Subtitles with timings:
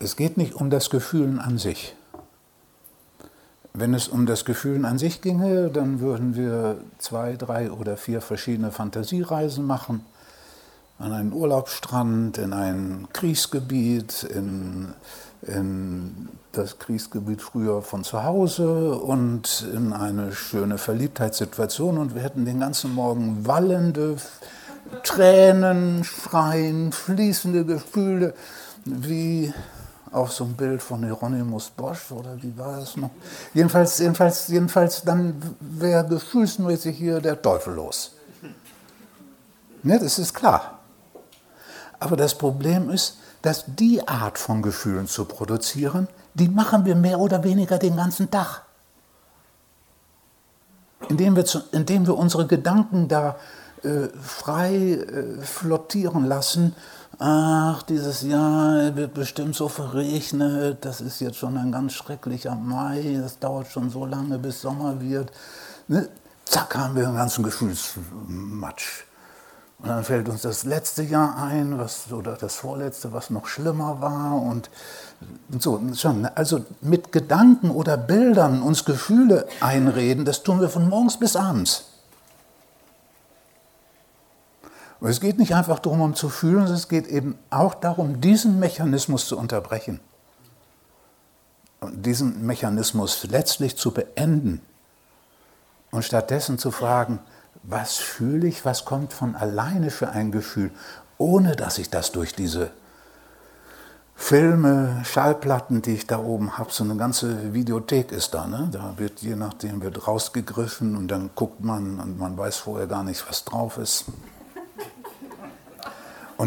[0.00, 1.96] Es geht nicht um das Gefühlen an sich.
[3.74, 8.20] Wenn es um das Gefühlen an sich ginge, dann würden wir zwei, drei oder vier
[8.20, 10.04] verschiedene Fantasiereisen machen.
[11.00, 14.94] An einen Urlaubsstrand, in ein Kriegsgebiet, in,
[15.42, 22.44] in das Kriegsgebiet früher von zu Hause und in eine schöne Verliebtheitssituation und wir hätten
[22.44, 24.16] den ganzen Morgen wallende
[25.02, 28.34] Tränen, Schreien, fließende Gefühle,
[28.84, 29.52] wie
[30.12, 33.10] auf so ein Bild von Hieronymus Bosch oder wie war das noch?
[33.54, 38.12] Jedenfalls, jedenfalls, jedenfalls dann wäre gefühlsmäßig hier der Teufel los.
[39.82, 40.78] Ne, das ist klar.
[42.00, 47.18] Aber das Problem ist, dass die Art von Gefühlen zu produzieren, die machen wir mehr
[47.18, 48.62] oder weniger den ganzen Tag.
[51.08, 53.36] Indem wir, zu, indem wir unsere Gedanken da
[53.84, 56.74] äh, frei äh, flottieren lassen
[57.18, 63.18] ach, dieses Jahr wird bestimmt so verregnet, das ist jetzt schon ein ganz schrecklicher Mai,
[63.20, 65.32] das dauert schon so lange, bis Sommer wird.
[65.88, 66.08] Ne?
[66.44, 69.04] Zack, haben wir einen ganzen Gefühlsmatsch.
[69.80, 74.00] Und dann fällt uns das letzte Jahr ein, was, oder das vorletzte, was noch schlimmer
[74.00, 74.40] war.
[74.42, 74.70] Und,
[75.52, 76.22] und so, schon.
[76.22, 76.36] Ne?
[76.36, 81.84] Also mit Gedanken oder Bildern uns Gefühle einreden, das tun wir von morgens bis abends.
[85.00, 88.20] Und es geht nicht einfach darum, um zu fühlen, sondern es geht eben auch darum,
[88.20, 90.00] diesen Mechanismus zu unterbrechen.
[91.80, 94.60] Und diesen Mechanismus letztlich zu beenden.
[95.90, 97.20] Und stattdessen zu fragen,
[97.62, 100.70] was fühle ich, was kommt von alleine für ein Gefühl,
[101.16, 102.70] ohne dass ich das durch diese
[104.16, 108.48] Filme, Schallplatten, die ich da oben habe, so eine ganze Videothek ist da.
[108.48, 108.68] Ne?
[108.72, 113.04] Da wird je nachdem wird rausgegriffen und dann guckt man und man weiß vorher gar
[113.04, 114.06] nicht, was drauf ist.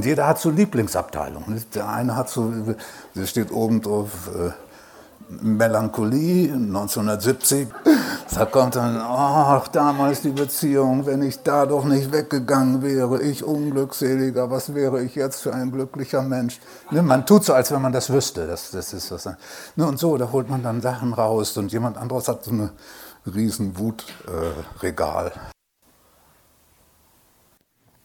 [0.01, 1.63] Und jeder hat so Lieblingsabteilungen.
[1.75, 2.51] Der eine hat so,
[3.13, 4.49] da steht oben drauf äh,
[5.43, 7.67] Melancholie 1970.
[8.33, 13.43] Da kommt dann, ach, damals die Beziehung, wenn ich da doch nicht weggegangen wäre, ich
[13.43, 16.59] unglückseliger, was wäre ich jetzt für ein glücklicher Mensch?
[16.89, 18.47] Ne, man tut so, als wenn man das wüsste.
[18.47, 19.29] Das, das ist das.
[19.75, 22.71] Ne, und so, da holt man dann Sachen raus und jemand anderes hat so eine
[23.31, 25.27] riesen Wutregal.
[25.27, 25.51] Äh,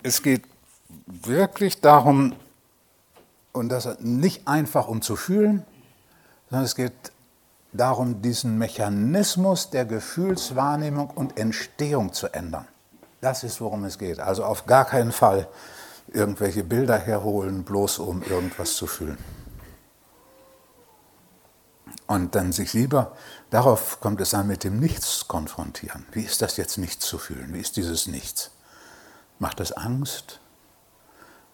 [0.03, 0.43] es geht
[1.07, 2.35] wirklich darum,
[3.53, 5.65] und das nicht einfach um zu fühlen,
[6.51, 6.93] sondern es geht
[7.73, 12.67] darum, diesen Mechanismus der Gefühlswahrnehmung und Entstehung zu ändern.
[13.21, 14.21] Das ist, worum es geht.
[14.21, 15.49] Also auf gar keinen Fall
[16.09, 19.19] irgendwelche Bilder herholen, bloß um irgendwas zu fühlen.
[22.07, 23.17] Und dann sich lieber,
[23.51, 26.07] darauf kommt es an, mit dem Nichts konfrontieren.
[26.13, 27.53] Wie ist das jetzt, nichts zu fühlen?
[27.53, 28.53] Wie ist dieses Nichts?
[29.39, 30.41] Macht das Angst?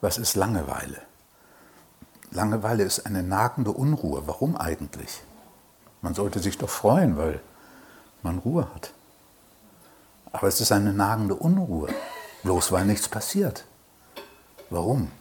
[0.03, 1.01] Was ist Langeweile?
[2.33, 4.27] Langeweile ist eine nagende Unruhe.
[4.27, 5.23] Warum eigentlich?
[6.01, 7.41] Man sollte sich doch freuen, weil
[8.23, 8.93] man Ruhe hat.
[10.33, 11.89] Aber es ist eine nagende Unruhe,
[12.43, 13.65] bloß weil nichts passiert.
[14.71, 15.13] Warum?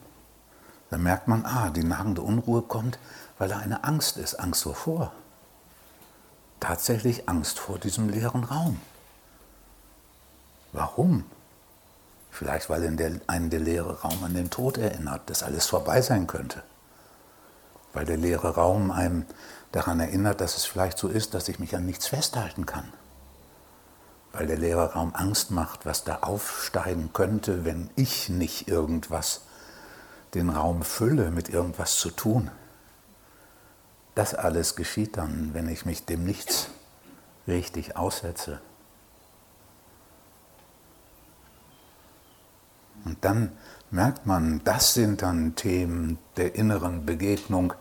[0.90, 2.98] Dann merkt man, ah, die nagende Unruhe kommt,
[3.38, 4.40] weil da eine Angst ist.
[4.40, 5.12] Angst wovor?
[6.60, 8.82] Tatsächlich Angst vor diesem leeren Raum.
[10.72, 11.26] Warum?
[12.32, 16.02] Vielleicht, weil in der, einen der leere Raum an den Tod erinnert, dass alles vorbei
[16.02, 16.64] sein könnte.
[17.94, 19.26] Weil der leere Raum einem
[19.74, 22.92] daran erinnert, dass es vielleicht so ist, dass ich mich an nichts festhalten kann.
[24.32, 29.42] Weil der leere Raum Angst macht, was da aufsteigen könnte, wenn ich nicht irgendwas
[30.34, 32.50] den Raum fülle, mit irgendwas zu tun.
[34.16, 36.68] Das alles geschieht dann, wenn ich mich dem Nichts
[37.46, 38.62] richtig aussetze.
[43.06, 43.52] Und dann
[43.90, 47.74] merkt man, das sind dann Themen der inneren Begegnung,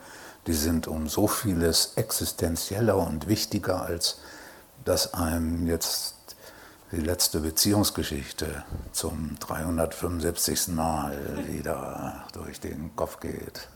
[0.47, 4.19] die sind um so vieles existenzieller und wichtiger, als
[4.85, 6.15] dass einem jetzt
[6.93, 10.69] die letzte Beziehungsgeschichte zum 375.
[10.69, 13.69] Mal wieder durch den Kopf geht.